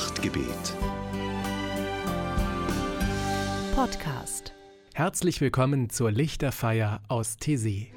Nachtgebet. 0.00 0.74
Podcast. 3.74 4.54
Herzlich 4.94 5.42
willkommen 5.42 5.90
zur 5.90 6.10
Lichterfeier 6.10 7.02
aus 7.08 7.36
Tessé. 7.38 7.88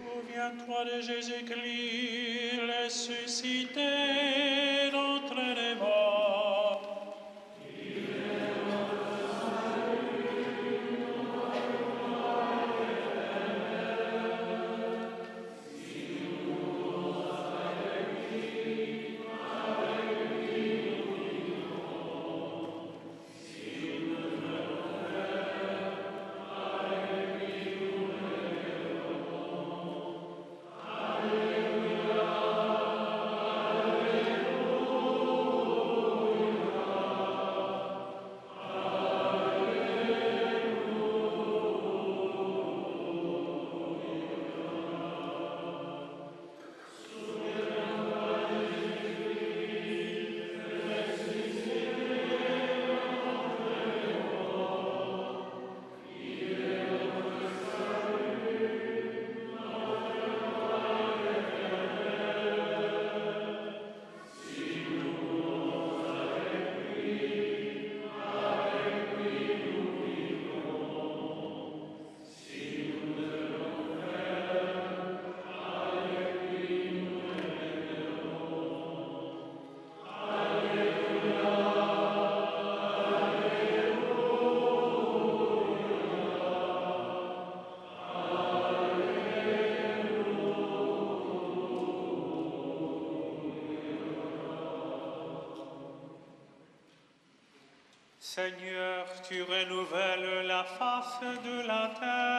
Seigneur, 98.36 99.06
tu 99.30 99.44
renouvelles 99.44 100.48
la 100.48 100.64
face 100.64 101.22
de 101.22 101.68
la 101.68 101.92
terre. 102.00 102.33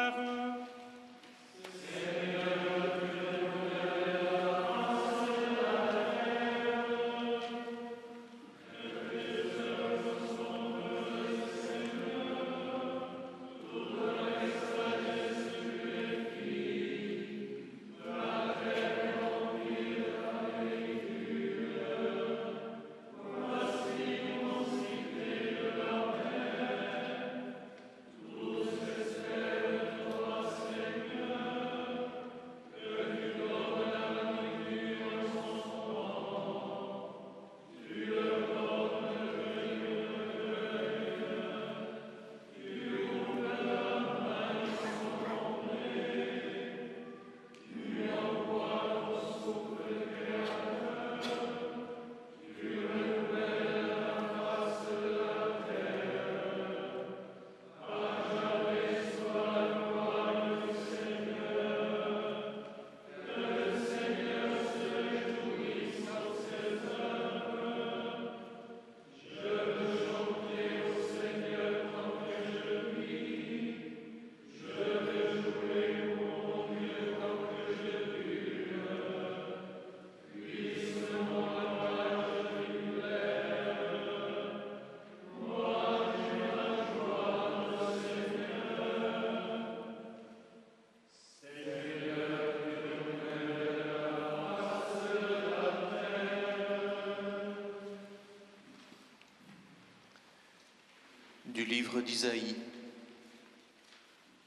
Livre 101.75 102.01
d'Isaïe. 102.03 102.55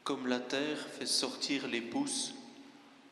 Comme 0.06 0.28
la 0.28 0.40
terre 0.40 0.80
fait 0.98 1.06
sortir 1.06 1.68
les 1.68 1.82
pousses, 1.82 2.34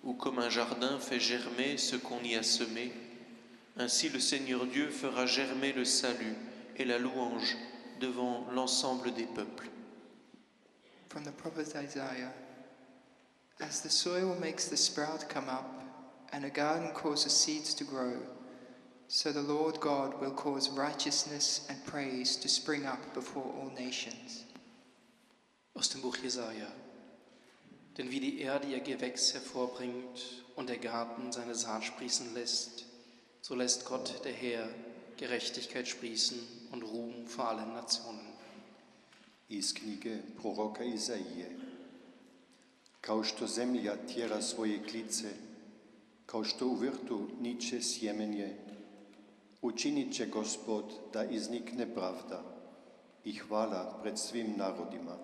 ou 0.06 0.14
comme 0.14 0.40
un 0.40 0.50
jardin 0.50 1.00
fait 1.00 1.20
germer 1.20 1.78
ce 1.78 1.98
qu'on 1.98 2.24
y 2.24 2.36
a 2.36 2.44
semé, 2.44 2.94
ainsi 3.78 4.08
le 4.08 4.22
Seigneur 4.22 4.68
Dieu 4.68 4.90
fera 4.90 5.26
germer 5.26 5.74
le 5.74 5.84
salut 5.84 6.36
et 6.78 6.86
la 6.86 6.98
louange 6.98 7.58
devant 8.00 8.48
l'ensemble 8.54 9.14
des 9.14 9.26
peuples. 9.26 9.70
From 11.10 11.26
the 11.26 11.32
prophet 11.32 11.76
Isaiah 11.76 12.32
As 13.60 13.82
the 13.82 13.90
soil 13.90 14.34
makes 14.40 14.70
the 14.70 14.78
sprout 14.78 15.28
come 15.28 15.50
up, 15.50 15.82
and 16.32 16.46
a 16.46 16.50
garden 16.50 16.94
causes 16.94 17.34
seeds 17.34 17.74
to 17.76 17.84
grow, 17.84 18.16
so 19.08 19.32
the 19.32 19.42
Lord 19.42 19.80
God 19.80 20.20
will 20.22 20.32
cause 20.32 20.70
righteousness 20.70 21.66
and 21.70 21.78
praise 21.86 22.38
to 22.38 22.48
spring 22.48 22.86
up 22.86 23.14
before 23.14 23.46
all 23.58 23.72
nations. 23.72 24.46
Aus 25.76 25.90
dem 25.90 26.02
Buch 26.02 26.18
Jesaja. 26.18 26.72
Denn 27.98 28.12
wie 28.12 28.20
die 28.20 28.42
Erde 28.42 28.68
ihr 28.68 28.82
Gewächs 28.82 29.34
hervorbringt 29.34 30.44
und 30.56 30.70
der 30.70 30.78
Garten 30.78 31.32
seine 31.32 31.56
Saat 31.56 31.84
sprießen 31.84 32.34
lässt, 32.34 32.86
so 33.42 33.56
lässt 33.56 33.86
Gott 33.86 34.26
der 34.26 34.34
Herr 34.34 34.68
Gerechtigkeit 35.18 35.88
sprießen 35.88 36.40
und 36.72 36.84
Ruhm 36.84 37.28
vor 37.28 37.50
allen 37.50 37.74
Nationen. 37.74 38.36
iz 39.50 39.74
knjige 39.74 40.18
proroka 40.42 40.84
Izaije. 40.84 41.50
Kao 43.02 43.24
što 43.24 43.48
zemlja 43.48 43.96
tjera 44.08 44.42
svoje 44.42 44.84
klice, 44.84 45.30
kao 46.26 46.44
što 46.44 46.68
u 46.68 46.76
vrtu 46.76 47.28
niče 47.42 47.82
sjemenje, 47.82 48.56
učinit 49.66 50.14
će 50.14 50.26
gospod 50.26 50.86
da 51.14 51.24
iznikne 51.24 51.94
pravda 51.94 52.44
i 53.24 53.34
hvala 53.34 54.00
pred 54.02 54.20
svim 54.20 54.54
narodima. 54.58 55.18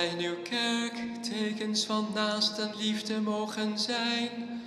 Wij 0.00 0.08
in 0.08 0.24
uw 0.24 0.42
kerk 0.42 1.22
tekens 1.22 1.84
van 1.84 2.08
naasten 2.14 2.70
liefde 2.76 3.20
mogen 3.20 3.78
zijn, 3.78 4.62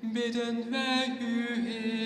bidden 0.00 0.70
wij 0.70 1.16
u, 1.20 1.68
Heer. 1.68 2.03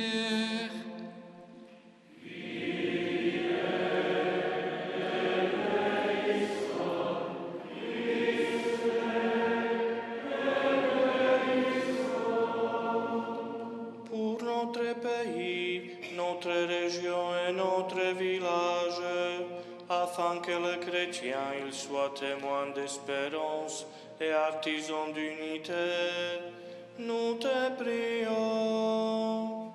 Témoins 22.88 23.28
d'espérance 23.30 23.86
et 24.20 24.32
artisans 24.32 25.12
d'unité, 25.12 25.72
nous 26.98 27.34
te 27.38 27.70
prions. 27.76 29.66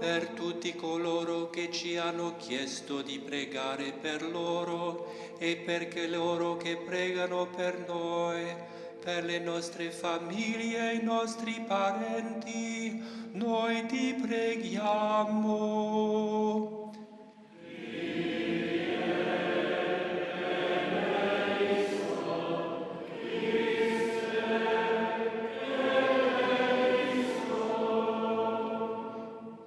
Per 0.00 0.28
tutti 0.34 0.74
coloro 0.74 1.50
che 1.50 1.70
ci 1.70 1.96
hanno 1.96 2.34
chiesto 2.38 3.02
di 3.02 3.18
pregare 3.18 3.92
per 3.92 4.22
loro 4.22 5.06
e 5.38 5.56
perché 5.56 6.08
loro 6.08 6.56
che 6.56 6.76
pregano 6.76 7.46
per 7.46 7.84
noi, 7.86 8.76
per 9.08 9.24
le 9.24 9.38
nostre 9.38 9.90
famiglie 9.90 10.92
e 10.92 11.02
nostri 11.02 11.64
parenti, 11.66 13.02
noi 13.32 13.86
ti 13.86 14.12
preghiamo. 14.12 15.86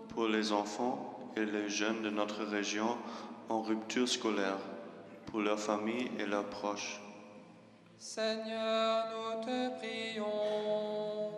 pour 0.10 0.27
les 0.27 0.51
enfants 0.51 1.17
et 1.36 1.45
les 1.45 1.67
jeunes 1.67 2.03
de 2.03 2.12
notre 2.12 2.43
région 2.43 2.95
en 3.50 3.63
rupture 3.63 4.07
scolaire, 4.07 4.60
pour 5.25 5.39
leurs 5.39 5.60
familles 5.60 6.12
et 6.19 6.27
leurs 6.27 6.48
proches. 6.48 7.00
Seigneur, 8.03 9.05
nous 9.12 9.46
te 9.46 9.70
prions. 9.77 11.31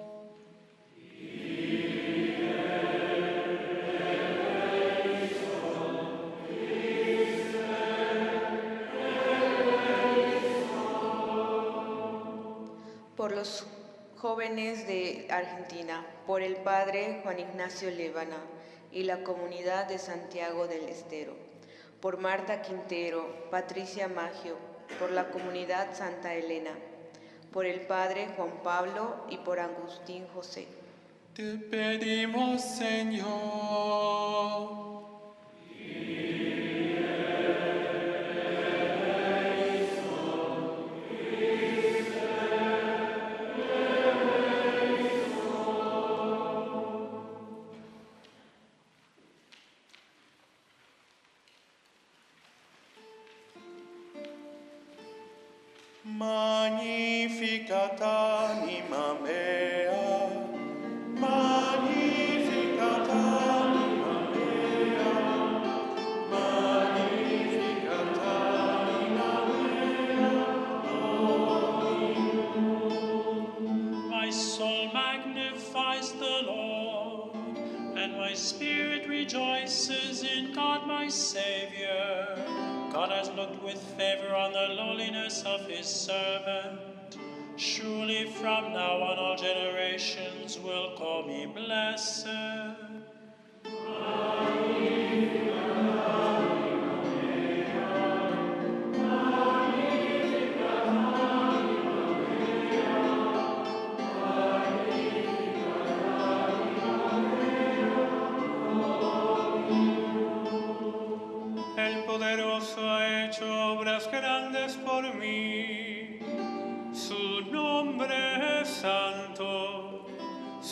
por 13.17 13.34
los 13.34 13.65
jóvenes 14.17 14.88
de 14.88 15.27
Argentina, 15.29 16.05
por 16.25 16.41
el 16.41 16.55
padre 16.55 17.20
Juan 17.24 17.39
Ignacio 17.39 17.91
Lévana 17.91 18.38
y 18.89 19.03
la 19.03 19.24
comunidad 19.24 19.88
de 19.89 20.00
Santiago 20.00 20.67
del 20.67 20.88
Estero, 20.88 21.34
por 22.00 22.20
Marta 22.20 22.62
Quintero, 22.62 23.50
Patricia 23.51 24.08
Maggio, 24.08 24.73
por 24.99 25.11
la 25.11 25.29
comunidad 25.29 25.93
Santa 25.93 26.33
Elena, 26.33 26.71
por 27.51 27.65
el 27.65 27.81
padre 27.81 28.29
Juan 28.35 28.61
Pablo 28.63 29.25
y 29.29 29.37
por 29.37 29.59
Agustín 29.59 30.25
José. 30.33 30.67
Te 31.33 31.55
pedimos, 31.55 32.61
Señor. 32.61 33.23
Spirit 78.55 79.07
rejoices 79.07 80.24
in 80.24 80.53
God 80.53 80.86
my 80.86 81.07
Savior. 81.07 82.38
God 82.91 83.10
has 83.10 83.31
looked 83.31 83.63
with 83.63 83.79
favor 83.98 84.36
on 84.36 84.53
the 84.53 84.75
lowliness 84.75 85.41
of 85.43 85.62
his 85.62 85.88
servant. 85.88 86.79
Surely 87.55 88.27
from 88.27 88.74
now 88.74 89.01
on 89.01 89.17
all 89.17 89.36
generations 89.36 90.60
will 90.60 90.95
call 90.95 91.24
me 91.24 91.48
blessed. 91.48 92.27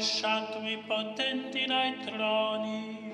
Rovesciato 0.00 0.60
i 0.62 0.78
potenti 0.86 1.66
dai 1.66 1.94
troni, 1.98 3.12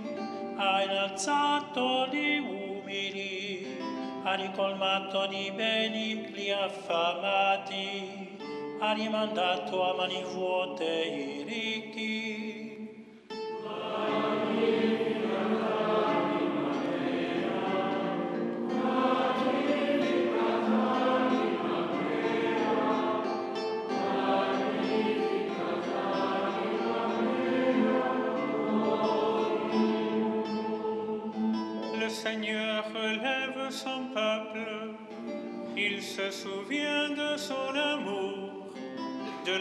ha 0.55 0.83
innalzato 0.85 2.07
gli 2.12 2.38
umili, 2.38 3.76
ha 4.23 4.35
ricolmato 4.35 5.26
di 5.26 5.50
beni 5.52 6.28
gli 6.31 6.49
affamati, 6.49 8.38
ha 8.78 8.93
rimandato 8.93 9.90
a 9.90 9.97
mani 9.97 10.23
vuote 10.33 10.85
i 10.85 11.43
ricchi. 11.43 12.66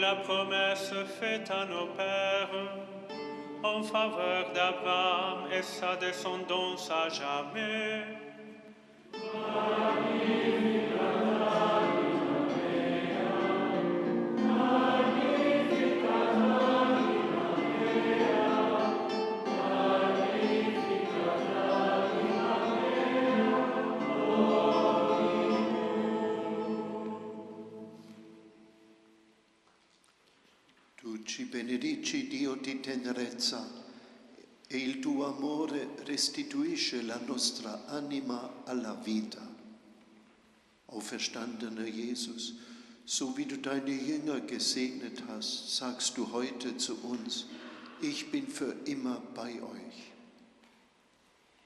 La 0.06 0.14
promesse 0.14 0.94
faite 1.18 1.50
à 1.50 1.64
nos 1.64 1.86
pères 1.96 2.48
en 3.64 3.82
faveur 3.82 4.52
d'Abraham 4.54 5.50
et 5.52 5.62
sa 5.62 5.96
descendance 5.96 6.88
à 6.90 7.08
jamais. 7.08 8.04
Benedici 31.56 32.28
Dio 32.28 32.54
di 32.54 32.80
tenerezza 32.80 33.66
e 34.66 34.76
il 34.76 34.98
tuo 34.98 35.24
amore 35.24 35.88
restituisce 36.04 37.00
la 37.00 37.18
nostra 37.24 37.86
anima 37.86 38.62
alla 38.64 38.92
vita. 38.92 39.40
Auferstandener 40.86 41.86
Jesus, 41.86 42.56
so 43.04 43.32
wie 43.34 43.46
du 43.46 43.56
deine 43.56 43.90
Jünger 43.90 44.40
gesegnet 44.40 45.22
hast, 45.28 45.74
sagst 45.74 46.18
du 46.18 46.30
heute 46.30 46.76
zu 46.76 46.94
uns, 47.02 47.46
ich 48.02 48.30
bin 48.30 48.48
für 48.48 48.76
immer 48.84 49.22
bei 49.34 49.62
euch. 49.62 50.12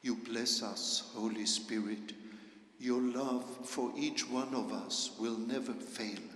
You 0.02 0.14
bless 0.14 0.62
us, 0.62 1.02
Holy 1.16 1.48
Spirit. 1.48 2.14
Your 2.78 3.02
love 3.02 3.44
for 3.64 3.92
each 3.96 4.24
one 4.30 4.54
of 4.54 4.70
us 4.72 5.10
will 5.18 5.36
never 5.36 5.74
fail. 5.74 6.29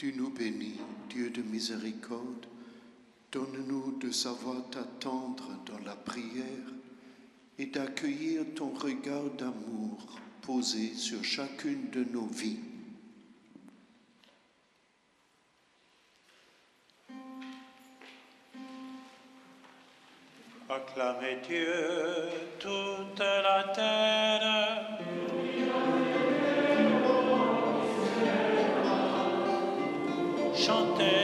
Tu 0.00 0.14
nous 0.14 0.30
bénis, 0.30 0.80
Dieu 1.10 1.28
de 1.28 1.42
miséricorde. 1.42 2.46
Donne-nous 3.30 3.98
de 3.98 4.10
savoir 4.10 4.56
t'attendre 4.70 5.50
dans 5.66 5.78
la 5.84 5.94
prière 5.94 6.72
et 7.58 7.66
d'accueillir 7.66 8.46
ton 8.56 8.70
regard 8.70 9.28
d'amour 9.36 10.18
posé 10.40 10.94
sur 10.94 11.22
chacune 11.22 11.90
de 11.90 12.02
nos 12.04 12.24
vies. 12.24 12.60
Acclamez 20.70 21.42
Dieu, 21.46 21.74
toute 22.58 23.18
la 23.18 23.64
terre. 23.74 24.69
Chantez 30.60 31.19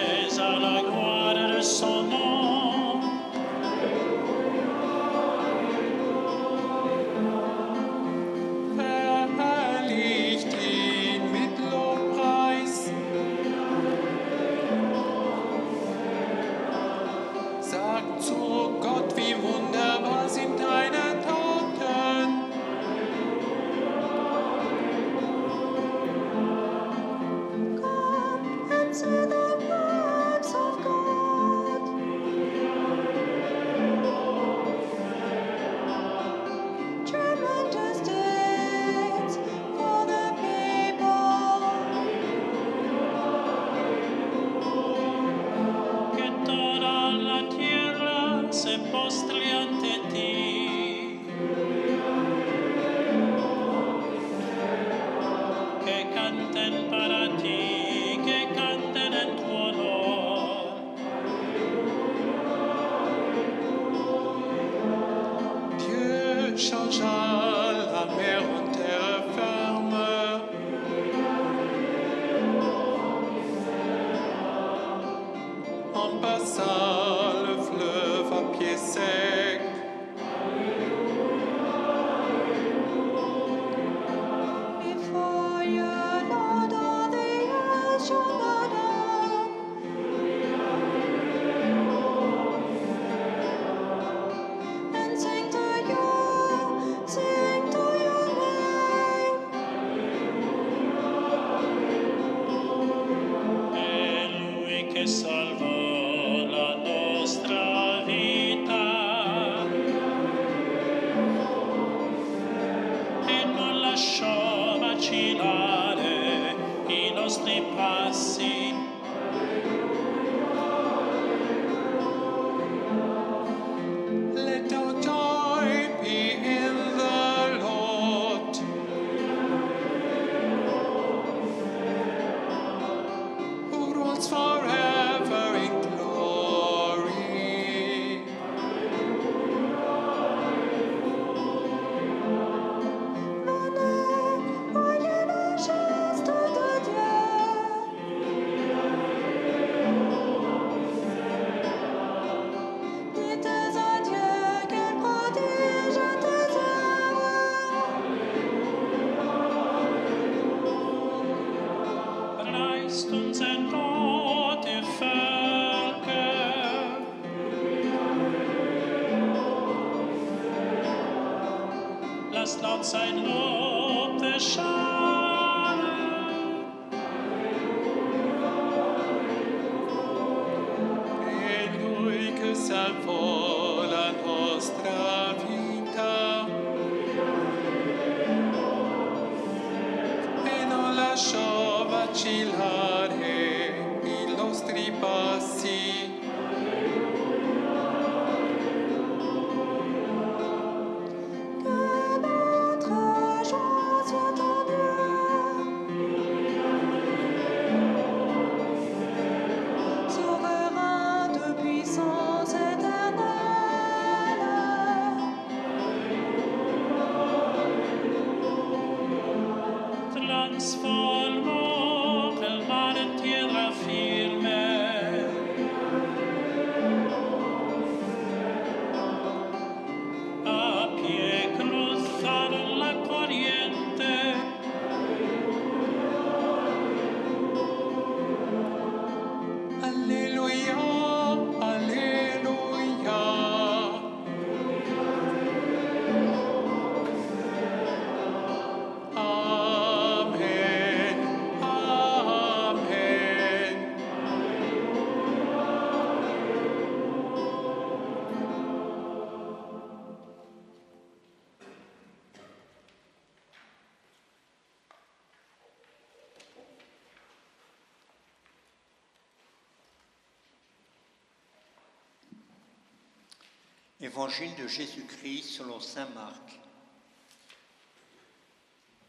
Évangile 273.99 274.55
de 274.57 274.69
Jésus-Christ 274.69 275.45
selon 275.45 275.81
Saint 275.81 276.09
Marc. 276.11 276.61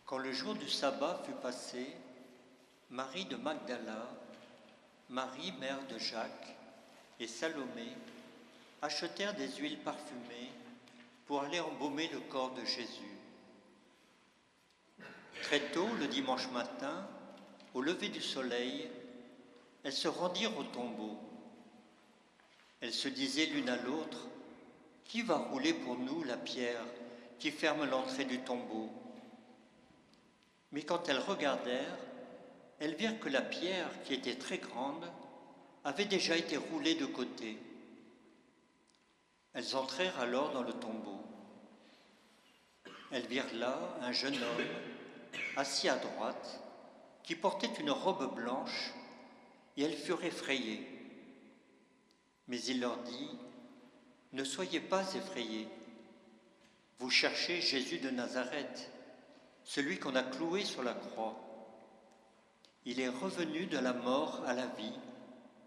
Quand 0.05 0.17
le 0.17 0.31
jour 0.31 0.55
du 0.55 0.69
sabbat 0.69 1.21
fut 1.25 1.33
passé, 1.33 1.85
Marie 2.89 3.25
de 3.25 3.35
Magdala, 3.35 4.09
Marie 5.09 5.51
mère 5.59 5.85
de 5.87 5.97
Jacques 5.99 6.55
et 7.19 7.27
Salomé 7.27 7.97
achetèrent 8.81 9.33
des 9.33 9.51
huiles 9.57 9.79
parfumées 9.79 10.51
pour 11.25 11.43
aller 11.43 11.59
embaumer 11.59 12.07
le 12.07 12.21
corps 12.21 12.53
de 12.53 12.63
Jésus. 12.63 13.17
Très 15.41 15.69
tôt, 15.71 15.89
le 15.99 16.07
dimanche 16.07 16.49
matin, 16.51 17.05
au 17.73 17.81
lever 17.81 18.07
du 18.07 18.21
soleil, 18.21 18.89
elles 19.83 19.91
se 19.91 20.07
rendirent 20.07 20.57
au 20.57 20.63
tombeau. 20.63 21.19
Elles 22.79 22.93
se 22.93 23.09
disaient 23.09 23.47
l'une 23.47 23.67
à 23.67 23.75
l'autre, 23.75 24.29
Qui 25.07 25.21
va 25.21 25.37
rouler 25.37 25.73
pour 25.73 25.97
nous 25.97 26.23
la 26.23 26.35
pierre 26.35 26.83
qui 27.39 27.51
ferme 27.51 27.85
l'entrée 27.85 28.25
du 28.25 28.39
tombeau? 28.39 28.89
Mais 30.71 30.83
quand 30.83 31.07
elles 31.07 31.19
regardèrent, 31.19 31.97
elles 32.79 32.95
virent 32.95 33.19
que 33.19 33.29
la 33.29 33.41
pierre, 33.41 33.89
qui 34.03 34.13
était 34.13 34.35
très 34.35 34.57
grande, 34.57 35.09
avait 35.85 36.05
déjà 36.05 36.35
été 36.35 36.57
roulée 36.57 36.95
de 36.95 37.05
côté. 37.05 37.57
Elles 39.53 39.75
entrèrent 39.75 40.19
alors 40.19 40.51
dans 40.51 40.63
le 40.63 40.73
tombeau. 40.73 41.21
Elles 43.11 43.27
virent 43.27 43.53
là 43.55 43.79
un 44.01 44.11
jeune 44.11 44.35
homme, 44.35 44.67
assis 45.55 45.87
à 45.87 45.95
droite, 45.95 46.61
qui 47.23 47.35
portait 47.35 47.71
une 47.79 47.91
robe 47.91 48.35
blanche, 48.35 48.93
et 49.77 49.83
elles 49.83 49.95
furent 49.95 50.25
effrayées. 50.25 50.85
Mais 52.47 52.61
il 52.63 52.81
leur 52.81 52.97
dit, 52.97 53.29
Ne 54.33 54.43
soyez 54.43 54.79
pas 54.79 55.13
effrayés. 55.15 55.67
Vous 56.99 57.09
cherchez 57.09 57.61
Jésus 57.61 57.99
de 57.99 58.09
Nazareth, 58.09 58.91
celui 59.63 59.99
qu'on 59.99 60.15
a 60.15 60.23
cloué 60.23 60.65
sur 60.65 60.83
la 60.83 60.93
croix. 60.93 61.35
Il 62.85 62.99
est 62.99 63.09
revenu 63.09 63.67
de 63.67 63.77
la 63.77 63.93
mort 63.93 64.43
à 64.45 64.53
la 64.53 64.65
vie. 64.65 64.93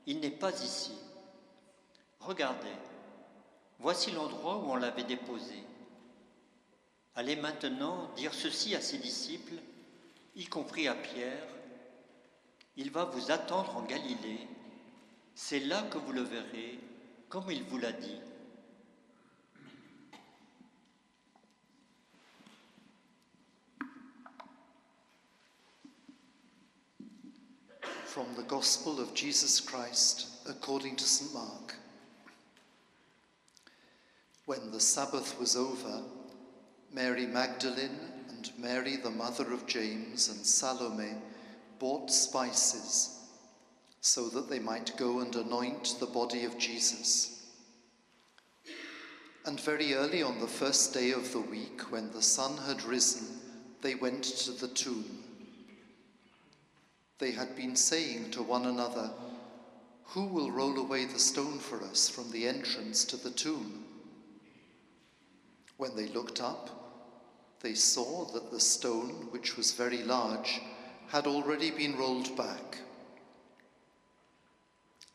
Il 0.06 0.20
n'est 0.20 0.30
pas 0.30 0.52
ici. 0.62 0.92
Regardez, 2.18 2.68
voici 3.78 4.10
l'endroit 4.10 4.58
où 4.58 4.72
on 4.72 4.76
l'avait 4.76 5.04
déposé. 5.04 5.62
Allez 7.14 7.36
maintenant 7.36 8.10
dire 8.16 8.34
ceci 8.34 8.74
à 8.74 8.80
ses 8.80 8.98
disciples, 8.98 9.54
y 10.36 10.46
compris 10.46 10.88
à 10.88 10.94
Pierre. 10.94 11.46
Il 12.76 12.90
va 12.90 13.04
vous 13.04 13.30
attendre 13.30 13.76
en 13.76 13.82
Galilée. 13.82 14.46
C'est 15.34 15.60
là 15.60 15.82
que 15.82 15.98
vous 15.98 16.12
le 16.12 16.22
verrez, 16.22 16.78
comme 17.28 17.50
il 17.50 17.62
vous 17.64 17.78
l'a 17.78 17.92
dit. 17.92 18.20
From 28.20 28.36
the 28.36 28.42
Gospel 28.42 29.00
of 29.00 29.14
Jesus 29.14 29.60
Christ 29.60 30.26
according 30.46 30.96
to 30.96 31.04
St. 31.04 31.32
Mark. 31.32 31.74
When 34.44 34.70
the 34.70 34.78
Sabbath 34.78 35.40
was 35.40 35.56
over, 35.56 36.02
Mary 36.92 37.24
Magdalene 37.24 37.98
and 38.28 38.50
Mary, 38.58 38.96
the 38.96 39.08
mother 39.08 39.50
of 39.54 39.66
James, 39.66 40.28
and 40.28 40.44
Salome 40.44 41.14
bought 41.78 42.10
spices 42.10 43.20
so 44.02 44.28
that 44.28 44.50
they 44.50 44.58
might 44.58 44.98
go 44.98 45.20
and 45.20 45.34
anoint 45.34 45.96
the 45.98 46.04
body 46.04 46.44
of 46.44 46.58
Jesus. 46.58 47.42
And 49.46 49.58
very 49.58 49.94
early 49.94 50.22
on 50.22 50.40
the 50.40 50.46
first 50.46 50.92
day 50.92 51.12
of 51.12 51.32
the 51.32 51.40
week, 51.40 51.90
when 51.90 52.12
the 52.12 52.20
sun 52.20 52.58
had 52.66 52.82
risen, 52.82 53.38
they 53.80 53.94
went 53.94 54.24
to 54.24 54.52
the 54.52 54.68
tomb. 54.68 55.24
They 57.20 57.32
had 57.32 57.54
been 57.54 57.76
saying 57.76 58.30
to 58.30 58.42
one 58.42 58.64
another, 58.64 59.10
Who 60.04 60.24
will 60.24 60.50
roll 60.50 60.78
away 60.78 61.04
the 61.04 61.18
stone 61.18 61.58
for 61.58 61.82
us 61.84 62.08
from 62.08 62.30
the 62.30 62.48
entrance 62.48 63.04
to 63.04 63.18
the 63.18 63.30
tomb? 63.30 63.84
When 65.76 65.94
they 65.94 66.08
looked 66.08 66.40
up, 66.40 66.70
they 67.60 67.74
saw 67.74 68.24
that 68.32 68.50
the 68.50 68.58
stone, 68.58 69.28
which 69.32 69.58
was 69.58 69.72
very 69.72 70.02
large, 70.02 70.62
had 71.08 71.26
already 71.26 71.70
been 71.70 71.98
rolled 71.98 72.34
back. 72.38 72.78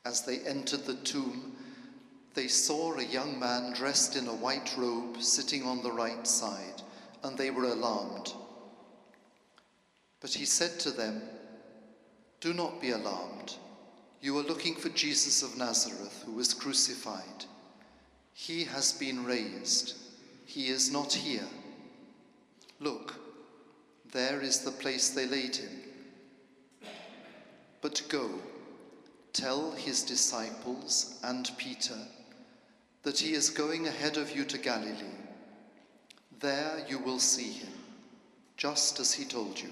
As 0.05 0.21
they 0.21 0.41
entered 0.41 0.85
the 0.85 0.97
tomb, 0.97 1.55
they 2.35 2.47
saw 2.47 2.93
a 2.93 3.03
young 3.03 3.39
man 3.39 3.73
dressed 3.73 4.15
in 4.15 4.27
a 4.27 4.35
white 4.35 4.75
robe 4.77 5.23
sitting 5.23 5.63
on 5.63 5.81
the 5.81 5.91
right 5.91 6.27
side, 6.27 6.83
and 7.23 7.35
they 7.35 7.49
were 7.49 7.63
alarmed. 7.63 8.31
But 10.21 10.35
he 10.35 10.45
said 10.45 10.79
to 10.81 10.91
them, 10.91 11.21
Do 12.39 12.53
not 12.53 12.81
be 12.81 12.91
alarmed. 12.91 13.55
You 14.21 14.37
are 14.37 14.43
looking 14.43 14.75
for 14.75 14.89
Jesus 14.89 15.43
of 15.43 15.57
Nazareth, 15.57 16.23
who 16.25 16.33
was 16.33 16.53
crucified. 16.53 17.45
He 18.33 18.63
has 18.65 18.93
been 18.93 19.23
raised. 19.23 19.95
He 20.45 20.67
is 20.67 20.91
not 20.91 21.13
here. 21.13 21.47
Look, 22.79 23.15
there 24.11 24.41
is 24.41 24.59
the 24.59 24.71
place 24.71 25.09
they 25.09 25.25
laid 25.25 25.55
him. 25.55 25.71
But 27.81 28.01
go, 28.09 28.29
tell 29.33 29.71
his 29.71 30.03
disciples 30.03 31.19
and 31.23 31.49
Peter 31.57 31.97
that 33.03 33.19
he 33.19 33.33
is 33.33 33.49
going 33.49 33.87
ahead 33.87 34.17
of 34.17 34.35
you 34.35 34.43
to 34.45 34.57
Galilee. 34.57 35.19
There 36.39 36.83
you 36.87 36.99
will 36.99 37.19
see 37.19 37.51
him, 37.51 37.73
just 38.57 38.99
as 38.99 39.13
he 39.13 39.23
told 39.23 39.59
you. 39.59 39.69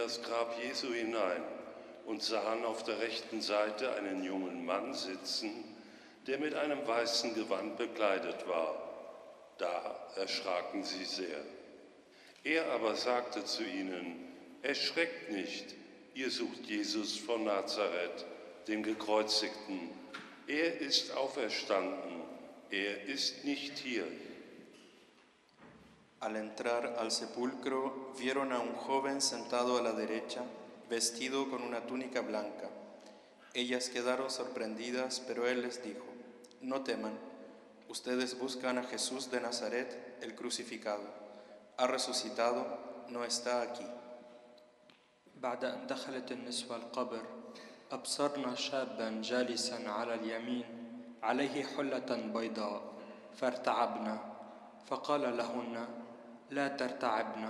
Das 0.00 0.22
Grab 0.22 0.58
Jesu 0.62 0.92
hinein 0.94 1.42
und 2.06 2.22
sahen 2.22 2.64
auf 2.64 2.84
der 2.84 3.00
rechten 3.00 3.42
Seite 3.42 3.94
einen 3.96 4.24
jungen 4.24 4.64
Mann 4.64 4.94
sitzen, 4.94 5.76
der 6.26 6.38
mit 6.38 6.54
einem 6.54 6.86
weißen 6.86 7.34
Gewand 7.34 7.76
bekleidet 7.76 8.48
war. 8.48 8.74
Da 9.58 10.08
erschraken 10.16 10.84
sie 10.84 11.04
sehr. 11.04 11.44
Er 12.44 12.72
aber 12.72 12.96
sagte 12.96 13.44
zu 13.44 13.62
ihnen, 13.62 14.26
Erschreckt 14.62 15.30
nicht, 15.32 15.74
ihr 16.14 16.30
sucht 16.30 16.64
Jesus 16.66 17.18
von 17.18 17.44
Nazareth, 17.44 18.24
den 18.68 18.82
Gekreuzigten. 18.82 19.90
Er 20.46 20.80
ist 20.80 21.14
auferstanden, 21.16 22.22
er 22.70 23.04
ist 23.04 23.44
nicht 23.44 23.78
hier. 23.78 24.06
Al 26.19 26.35
entrar 26.35 26.95
al 26.99 27.11
sepulcro 27.11 28.13
vieron 28.17 28.51
a 28.51 28.59
un 28.59 28.73
joven 28.73 29.21
sentado 29.21 29.77
a 29.77 29.81
la 29.81 29.91
derecha, 29.91 30.41
vestido 30.89 31.49
con 31.49 31.61
una 31.61 31.85
túnica 31.85 32.21
blanca. 32.21 32.69
Ellas 33.53 33.89
quedaron 33.89 34.29
sorprendidas, 34.29 35.21
pero 35.27 35.47
él 35.47 35.61
les 35.61 35.83
dijo, 35.83 36.05
no 36.61 36.83
teman, 36.83 37.17
Ustedes 37.87 38.37
buscan 38.37 38.77
a 38.77 38.83
Jesús 38.83 39.29
de 39.31 39.39
Nazaret, 39.39 40.17
el 40.21 40.35
crucificado. 40.35 41.03
Ha 41.77 41.87
resucitado, 41.87 43.05
no 43.09 43.23
está 43.23 43.61
aquí. 43.61 43.85
بعد 45.35 45.65
أن 45.65 45.87
دخلت 45.87 46.31
النسوة 46.31 46.75
القبر 46.75 47.21
أبصرنا 47.91 48.55
شابا 48.55 49.21
جالسا 49.21 49.89
على 49.89 50.15
اليمين 50.15 50.65
عليه 51.23 51.63
حلة 51.63 52.31
بيضاء 52.33 52.81
فارتعبنا 53.35 54.19
فقال 54.87 55.37
لهن 55.37 55.87
لا 56.51 56.67
ترتعبن 56.67 57.43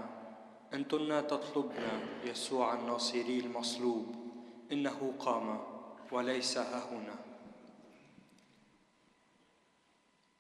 أنتن 0.74 1.28
تطلبن 1.28 1.86
يسوع 2.26 2.74
الناصري 2.74 3.40
المصلوب 3.40 4.06
إنه 4.72 5.00
قام 5.20 5.48
وليس 6.12 6.58
هنا 6.58 7.18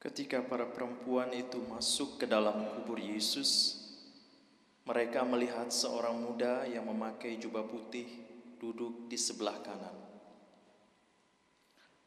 Ketika 0.06 0.38
para 0.46 0.70
perempuan 0.70 1.34
itu 1.34 1.58
masuk 1.66 2.22
ke 2.22 2.30
dalam 2.30 2.78
kubur 2.78 3.02
Yesus, 3.02 3.74
mereka 4.86 5.26
melihat 5.26 5.74
seorang 5.74 6.22
muda 6.22 6.62
yang 6.70 6.86
memakai 6.86 7.42
jubah 7.42 7.66
putih 7.66 8.06
duduk 8.62 9.10
di 9.10 9.18
sebelah 9.18 9.58
kanan. 9.66 9.98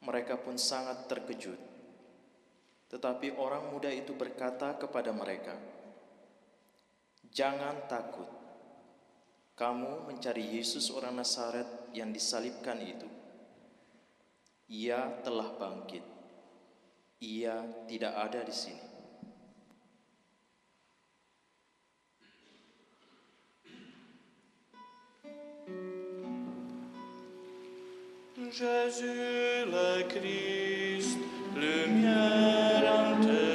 Mereka 0.07 0.39
pun 0.47 0.55
sangat 0.55 1.11
terkejut. 1.11 1.59
Tetapi 2.87 3.35
orang 3.35 3.75
muda 3.75 3.91
itu 3.91 4.15
berkata 4.15 4.79
kepada 4.79 5.11
mereka, 5.11 5.59
"Jangan 7.34 7.90
takut. 7.90 8.30
Kamu 9.58 10.06
mencari 10.06 10.62
Yesus 10.62 10.94
orang 10.94 11.18
Nazaret 11.18 11.90
yang 11.94 12.14
disalibkan 12.14 12.78
itu. 12.82 13.10
Ia 14.70 15.22
telah 15.26 15.58
bangkit. 15.58 16.06
Ia 17.20 17.86
tidak 17.90 18.14
ada 18.14 18.46
di 18.46 18.54
sini." 18.54 18.94
Jésus 28.54 29.66
le 29.66 30.06
Christ, 30.08 31.18
lumière 31.56 32.86
intérieure, 32.86 33.53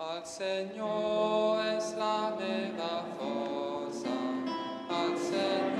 Al 0.00 0.24
Señor 0.24 1.60
es 1.76 1.94
la 1.98 2.34
vida 2.38 3.04
forza, 3.18 4.08
al 4.88 5.18
Señor. 5.18 5.79